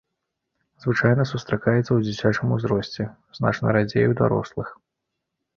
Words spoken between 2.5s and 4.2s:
узросце, значна радзей